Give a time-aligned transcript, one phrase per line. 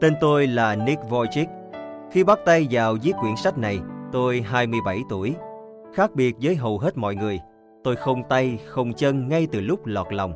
[0.00, 1.46] Tên tôi là Nick Wojcik.
[2.10, 3.78] Khi bắt tay vào viết quyển sách này,
[4.12, 5.34] tôi 27 tuổi.
[5.94, 7.40] Khác biệt với hầu hết mọi người,
[7.84, 10.32] tôi không tay, không chân ngay từ lúc lọt lòng.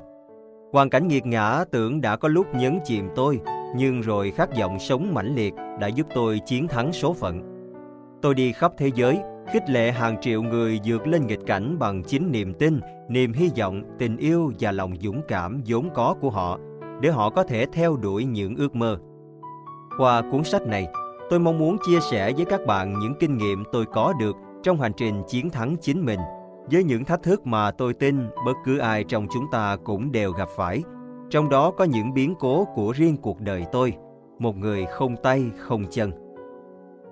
[0.72, 3.40] Hoàn cảnh nghiệt ngã tưởng đã có lúc nhấn chìm tôi,
[3.76, 7.42] nhưng rồi khát vọng sống mãnh liệt đã giúp tôi chiến thắng số phận.
[8.22, 9.18] Tôi đi khắp thế giới,
[9.52, 13.50] khích lệ hàng triệu người vượt lên nghịch cảnh bằng chính niềm tin, niềm hy
[13.58, 16.58] vọng, tình yêu và lòng dũng cảm vốn có của họ,
[17.00, 18.98] để họ có thể theo đuổi những ước mơ.
[19.98, 20.86] Qua cuốn sách này,
[21.30, 24.80] tôi mong muốn chia sẻ với các bạn những kinh nghiệm tôi có được trong
[24.80, 26.20] hành trình chiến thắng chính mình,
[26.70, 30.32] với những thách thức mà tôi tin bất cứ ai trong chúng ta cũng đều
[30.32, 30.82] gặp phải.
[31.30, 33.92] Trong đó có những biến cố của riêng cuộc đời tôi,
[34.38, 36.12] một người không tay không chân.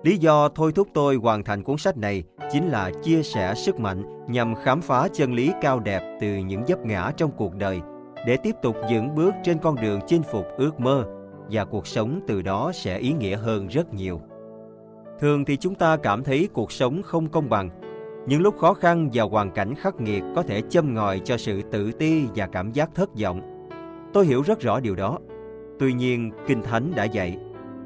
[0.03, 3.79] Lý do thôi thúc tôi hoàn thành cuốn sách này chính là chia sẻ sức
[3.79, 7.81] mạnh nhằm khám phá chân lý cao đẹp từ những vấp ngã trong cuộc đời
[8.27, 11.20] để tiếp tục dẫn bước trên con đường chinh phục ước mơ
[11.51, 14.21] và cuộc sống từ đó sẽ ý nghĩa hơn rất nhiều.
[15.19, 17.69] Thường thì chúng ta cảm thấy cuộc sống không công bằng.
[18.27, 21.61] Những lúc khó khăn và hoàn cảnh khắc nghiệt có thể châm ngòi cho sự
[21.71, 23.67] tự ti và cảm giác thất vọng.
[24.13, 25.17] Tôi hiểu rất rõ điều đó.
[25.79, 27.37] Tuy nhiên, Kinh Thánh đã dạy,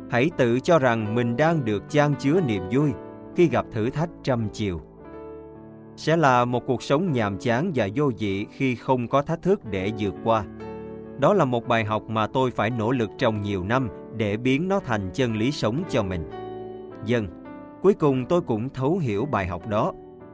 [0.09, 2.91] hãy tự cho rằng mình đang được chan chứa niềm vui
[3.35, 4.81] khi gặp thử thách trăm chiều.
[5.95, 9.59] Sẽ là một cuộc sống nhàm chán và vô vị khi không có thách thức
[9.71, 10.45] để vượt qua.
[11.19, 14.67] Đó là một bài học mà tôi phải nỗ lực trong nhiều năm để biến
[14.67, 16.29] nó thành chân lý sống cho mình.
[17.05, 17.27] Dân,
[17.81, 19.93] cuối cùng tôi cũng thấu hiểu bài học đó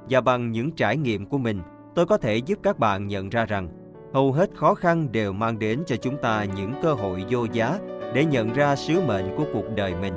[0.10, 1.62] và bằng những trải nghiệm của mình,
[1.96, 3.70] tôi có thể giúp các bạn nhận ra rằng
[4.14, 7.80] hầu hết khó khăn đều mang đến cho chúng ta những cơ hội vô giá
[8.14, 10.14] để nhận ra sứ mệnh của cuộc đời mình,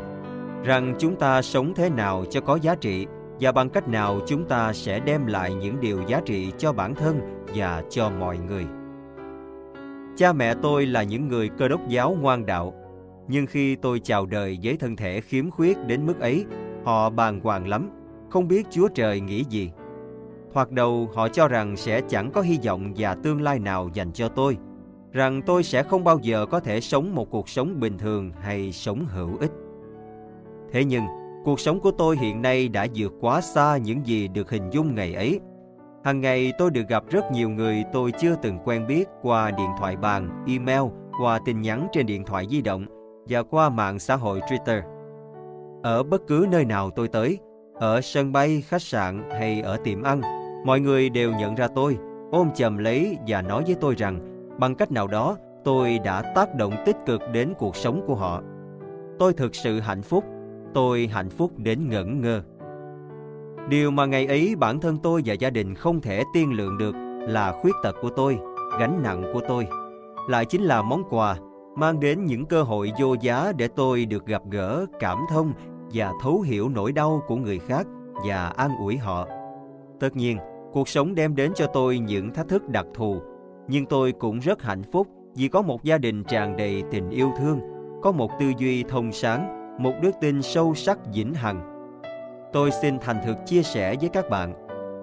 [0.65, 3.07] rằng chúng ta sống thế nào cho có giá trị
[3.41, 6.95] và bằng cách nào chúng ta sẽ đem lại những điều giá trị cho bản
[6.95, 8.67] thân và cho mọi người.
[10.17, 12.75] Cha mẹ tôi là những người cơ đốc giáo ngoan đạo,
[13.29, 16.45] nhưng khi tôi chào đời với thân thể khiếm khuyết đến mức ấy,
[16.85, 17.91] họ bàng hoàng lắm,
[18.31, 19.71] không biết Chúa Trời nghĩ gì.
[20.53, 24.13] Hoặc đầu họ cho rằng sẽ chẳng có hy vọng và tương lai nào dành
[24.13, 24.57] cho tôi,
[25.13, 28.73] rằng tôi sẽ không bao giờ có thể sống một cuộc sống bình thường hay
[28.73, 29.51] sống hữu ích.
[30.73, 31.05] Thế nhưng,
[31.45, 34.95] cuộc sống của tôi hiện nay đã vượt quá xa những gì được hình dung
[34.95, 35.41] ngày ấy–
[36.05, 39.71] Hàng ngày tôi được gặp rất nhiều người tôi chưa từng quen biết qua điện
[39.79, 40.83] thoại bàn, email,
[41.21, 42.87] qua tin nhắn trên điện thoại di động
[43.29, 44.83] và qua mạng xã hội Twitter.
[45.83, 47.39] Ở bất cứ nơi nào tôi tới,
[47.75, 50.21] ở sân bay, khách sạn hay ở tiệm ăn,
[50.67, 51.99] mọi người đều nhận ra tôi,
[52.31, 54.21] ôm chầm lấy và nói với tôi rằng
[54.59, 58.43] bằng cách nào đó tôi đã tác động tích cực đến cuộc sống của họ.
[59.19, 60.25] Tôi thực sự hạnh phúc,
[60.75, 62.43] tôi hạnh phúc đến ngẩn ngơ.
[63.69, 66.95] Điều mà ngày ấy bản thân tôi và gia đình không thể tiên lượng được
[67.29, 68.39] là khuyết tật của tôi,
[68.79, 69.67] gánh nặng của tôi.
[70.29, 71.37] Lại chính là món quà
[71.77, 75.53] mang đến những cơ hội vô giá để tôi được gặp gỡ, cảm thông
[75.93, 77.87] và thấu hiểu nỗi đau của người khác
[78.27, 79.27] và an ủi họ.
[80.01, 80.39] Tất nhiên,
[80.73, 83.21] cuộc sống đem đến cho tôi những thách thức đặc thù,
[83.69, 87.31] nhưng tôi cũng rất hạnh phúc vì có một gia đình tràn đầy tình yêu
[87.39, 87.61] thương,
[88.03, 91.74] có một tư duy thông sáng, một đức tin sâu sắc vĩnh hằng
[92.55, 94.55] tôi xin thành thực chia sẻ với các bạn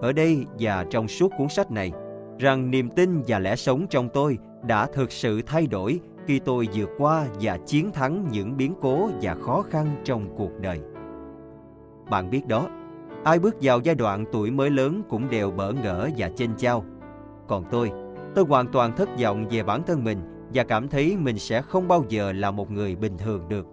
[0.02, 1.92] ở đây và trong suốt cuốn sách này
[2.40, 6.68] rằng niềm tin và lẽ sống trong tôi đã thực sự thay đổi khi tôi
[6.74, 10.82] vượt qua và chiến thắng những biến cố và khó khăn trong cuộc đời.
[12.10, 12.68] Bạn biết đó,
[13.24, 16.86] ai bước vào giai đoạn tuổi mới lớn cũng đều bỡ ngỡ và chênh chao.
[17.48, 17.92] Còn tôi,
[18.36, 20.18] tôi hoàn toàn thất vọng về bản thân mình
[20.54, 23.68] và cảm thấy mình sẽ không bao giờ là một người bình thường được.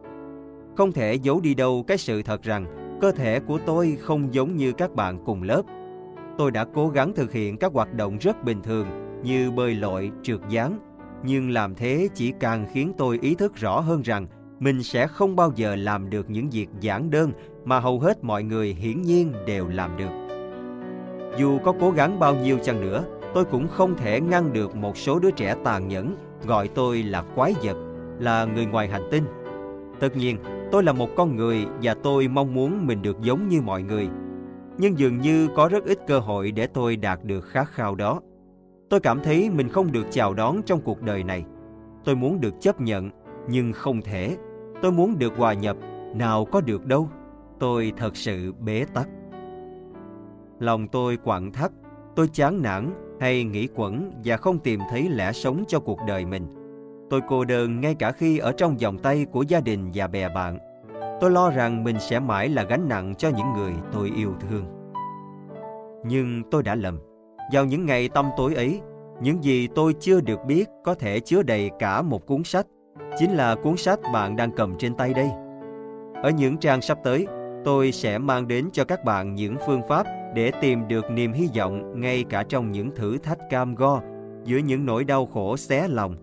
[0.77, 4.57] Không thể giấu đi đâu cái sự thật rằng Cơ thể của tôi không giống
[4.57, 5.63] như các bạn cùng lớp.
[6.39, 8.87] Tôi đã cố gắng thực hiện các hoạt động rất bình thường
[9.23, 10.79] như bơi lội, trượt dáng,
[11.25, 14.27] nhưng làm thế chỉ càng khiến tôi ý thức rõ hơn rằng
[14.61, 17.33] mình sẽ không bao giờ làm được những việc giản đơn
[17.65, 20.11] mà hầu hết mọi người hiển nhiên đều làm được.
[21.39, 23.05] Dù có cố gắng bao nhiêu chăng nữa,
[23.35, 26.17] tôi cũng không thể ngăn được một số đứa trẻ tàn nhẫn
[26.47, 27.77] gọi tôi là quái vật,
[28.19, 29.25] là người ngoài hành tinh.
[30.01, 30.37] Tất nhiên,
[30.73, 34.09] Tôi là một con người và tôi mong muốn mình được giống như mọi người.
[34.79, 38.21] Nhưng dường như có rất ít cơ hội để tôi đạt được khát khao đó.
[38.91, 41.45] Tôi cảm thấy mình không được chào đón trong cuộc đời này.
[42.05, 43.11] Tôi muốn được chấp nhận,
[43.49, 44.37] nhưng không thể.
[44.83, 45.77] Tôi muốn được hòa nhập,
[46.15, 47.09] nào có được đâu.
[47.59, 49.09] Tôi thật sự bế tắc.
[50.59, 51.71] Lòng tôi quặn thắt,
[52.17, 52.91] tôi chán nản
[53.21, 56.58] hay nghĩ quẩn và không tìm thấy lẽ sống cho cuộc đời mình.
[57.11, 60.29] Tôi cô đơn ngay cả khi ở trong vòng tay của gia đình và bè
[60.29, 60.59] bạn.
[61.21, 64.65] Tôi lo rằng mình sẽ mãi là gánh nặng cho những người tôi yêu thương.
[66.05, 66.99] Nhưng tôi đã lầm.
[67.53, 68.81] Vào những ngày tâm tối ấy,
[69.21, 72.67] những gì tôi chưa được biết có thể chứa đầy cả một cuốn sách,
[73.19, 75.31] chính là cuốn sách bạn đang cầm trên tay đây.
[76.23, 77.27] Ở những trang sắp tới,
[77.65, 81.49] tôi sẽ mang đến cho các bạn những phương pháp để tìm được niềm hy
[81.57, 84.01] vọng ngay cả trong những thử thách cam go,
[84.45, 86.17] giữa những nỗi đau khổ xé lòng.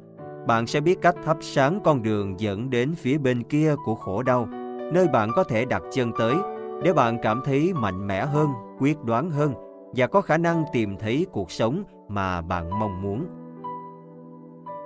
[0.47, 4.23] Bạn sẽ biết cách thắp sáng con đường dẫn đến phía bên kia của khổ
[4.23, 4.47] đau,
[4.93, 6.35] nơi bạn có thể đặt chân tới
[6.83, 8.47] để bạn cảm thấy mạnh mẽ hơn,
[8.79, 9.53] quyết đoán hơn
[9.95, 13.25] và có khả năng tìm thấy cuộc sống mà bạn mong muốn.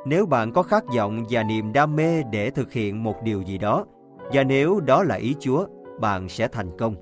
[0.05, 3.57] Nếu bạn có khát vọng và niềm đam mê để thực hiện một điều gì
[3.57, 3.85] đó,
[4.33, 5.65] và nếu đó là ý Chúa,
[5.99, 6.95] bạn sẽ thành công.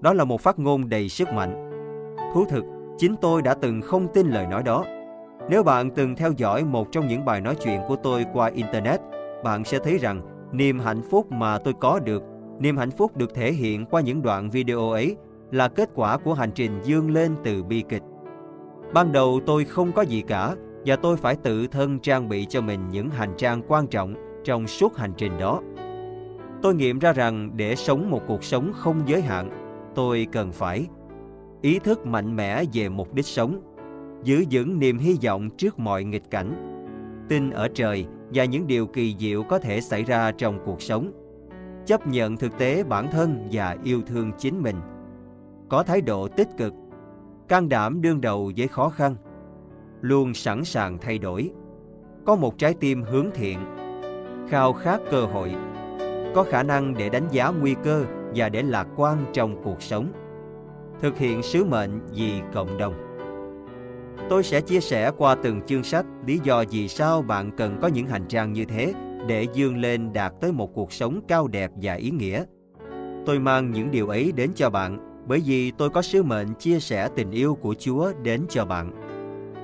[0.00, 1.70] Đó là một phát ngôn đầy sức mạnh.
[2.34, 2.64] Thú thực,
[2.98, 4.84] chính tôi đã từng không tin lời nói đó.
[5.48, 9.00] Nếu bạn từng theo dõi một trong những bài nói chuyện của tôi qua Internet,
[9.44, 12.22] bạn sẽ thấy rằng niềm hạnh phúc mà tôi có được,
[12.58, 15.16] niềm hạnh phúc được thể hiện qua những đoạn video ấy
[15.50, 18.02] là kết quả của hành trình dương lên từ bi kịch.
[18.92, 20.54] Ban đầu tôi không có gì cả
[20.86, 24.14] và tôi phải tự thân trang bị cho mình những hành trang quan trọng
[24.44, 25.60] trong suốt hành trình đó.
[26.62, 29.50] Tôi nghiệm ra rằng để sống một cuộc sống không giới hạn,
[29.94, 30.86] tôi cần phải
[31.62, 33.60] ý thức mạnh mẽ về mục đích sống,
[34.24, 36.70] giữ vững niềm hy vọng trước mọi nghịch cảnh,
[37.28, 41.12] tin ở trời và những điều kỳ diệu có thể xảy ra trong cuộc sống,
[41.86, 44.76] chấp nhận thực tế bản thân và yêu thương chính mình,
[45.68, 46.72] có thái độ tích cực,
[47.48, 49.16] can đảm đương đầu với khó khăn,
[50.00, 51.50] luôn sẵn sàng thay đổi,
[52.26, 53.58] có một trái tim hướng thiện,
[54.48, 55.54] khao khát cơ hội,
[56.34, 58.04] có khả năng để đánh giá nguy cơ
[58.34, 60.12] và để lạc quan trong cuộc sống.
[61.00, 63.03] Thực hiện sứ mệnh vì cộng đồng.
[64.28, 67.88] Tôi sẽ chia sẻ qua từng chương sách lý do vì sao bạn cần có
[67.88, 68.92] những hành trang như thế
[69.28, 72.44] để dương lên đạt tới một cuộc sống cao đẹp và ý nghĩa.
[73.26, 76.80] Tôi mang những điều ấy đến cho bạn bởi vì tôi có sứ mệnh chia
[76.80, 78.92] sẻ tình yêu của Chúa đến cho bạn.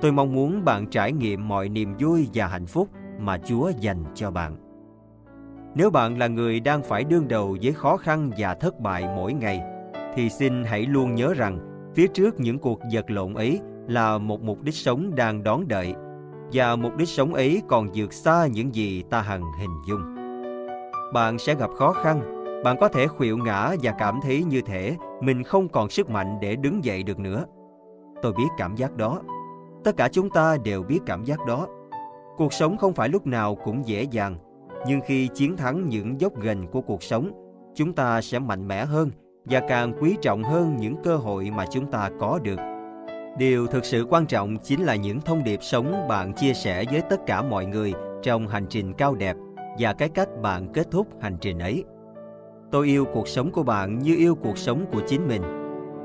[0.01, 4.03] Tôi mong muốn bạn trải nghiệm mọi niềm vui và hạnh phúc mà Chúa dành
[4.15, 4.57] cho bạn.
[5.75, 9.33] Nếu bạn là người đang phải đương đầu với khó khăn và thất bại mỗi
[9.33, 9.61] ngày,
[10.15, 11.59] thì xin hãy luôn nhớ rằng
[11.95, 15.93] phía trước những cuộc vật lộn ấy là một mục đích sống đang đón đợi
[16.53, 20.15] và mục đích sống ấy còn vượt xa những gì ta hằng hình dung.
[21.13, 22.21] Bạn sẽ gặp khó khăn,
[22.63, 26.37] bạn có thể khuỵu ngã và cảm thấy như thể mình không còn sức mạnh
[26.41, 27.45] để đứng dậy được nữa.
[28.21, 29.21] Tôi biết cảm giác đó.
[29.83, 31.67] Tất cả chúng ta đều biết cảm giác đó.
[32.37, 34.35] Cuộc sống không phải lúc nào cũng dễ dàng,
[34.87, 37.31] nhưng khi chiến thắng những dốc gành của cuộc sống,
[37.75, 39.11] chúng ta sẽ mạnh mẽ hơn
[39.45, 42.70] và càng quý trọng hơn những cơ hội mà chúng ta có được.
[43.37, 47.01] Điều thực sự quan trọng chính là những thông điệp sống bạn chia sẻ với
[47.09, 47.93] tất cả mọi người
[48.23, 49.35] trong hành trình cao đẹp
[49.79, 51.83] và cái cách bạn kết thúc hành trình ấy.
[52.71, 55.41] Tôi yêu cuộc sống của bạn như yêu cuộc sống của chính mình.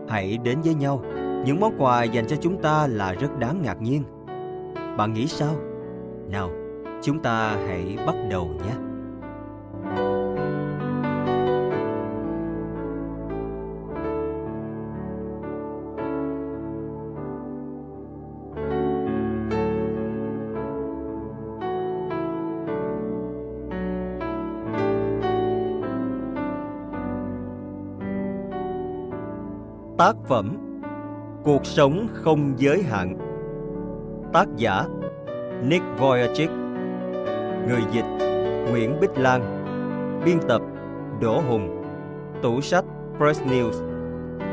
[0.09, 1.03] Hãy đến với nhau.
[1.45, 4.03] Những món quà dành cho chúng ta là rất đáng ngạc nhiên.
[4.99, 5.55] Bạn nghĩ sao?
[6.31, 6.51] Nào,
[7.03, 8.86] chúng ta hãy bắt đầu nhé.
[30.07, 30.57] Tác phẩm
[31.45, 33.17] Cuộc sống không giới hạn.
[34.33, 34.85] Tác giả
[35.63, 36.49] Nick Vujicic
[37.69, 38.05] Người dịch
[38.71, 39.43] Nguyễn Bích Lan.
[40.25, 40.63] Biên tập
[41.21, 41.83] Đỗ Hùng.
[42.43, 42.85] Tủ sách
[43.19, 43.73] Press News.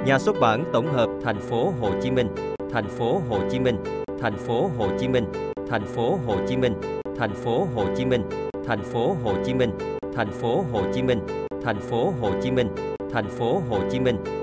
[0.06, 2.28] Nhà xuất bản tổng hợp Thành phố Hồ Chí Minh,
[2.72, 3.78] Thành phố Hồ Chí Minh,
[4.22, 5.26] Thành phố Hồ Chí Minh,
[5.70, 6.74] Thành phố Hồ Chí Minh,
[7.18, 8.24] Thành phố Hồ Chí Minh,
[8.68, 9.72] Thành phố Hồ Chí Minh,
[10.16, 11.20] Thành phố Hồ Chí Minh,
[11.64, 12.68] Thành phố Hồ Chí Minh,
[13.14, 14.43] Thành phố Hồ Chí Minh.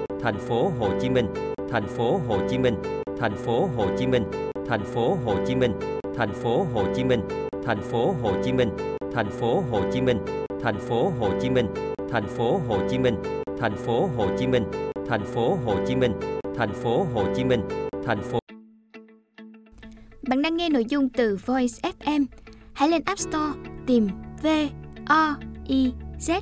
[0.23, 1.25] thành phố Hồ Chí Minh,
[1.71, 2.75] thành phố Hồ Chí Minh,
[3.19, 4.23] thành phố Hồ Chí Minh,
[4.67, 5.71] thành phố Hồ Chí Minh,
[6.17, 7.21] thành phố Hồ Chí Minh,
[7.65, 8.69] thành phố Hồ Chí Minh,
[9.13, 10.17] thành phố Hồ Chí Minh,
[10.63, 11.67] thành phố Hồ Chí Minh,
[12.11, 13.15] thành phố Hồ Chí Minh,
[13.59, 14.63] thành phố Hồ Chí Minh,
[15.09, 16.13] thành phố Hồ Chí Minh,
[16.57, 17.61] thành phố Hồ Chí Minh,
[18.05, 18.39] thành phố
[20.27, 22.25] Bạn đang nghe nội dung từ Voice FM.
[22.73, 23.53] Hãy lên App Store
[23.85, 24.09] tìm
[24.43, 24.47] V
[25.05, 25.35] O
[25.67, 26.41] I Z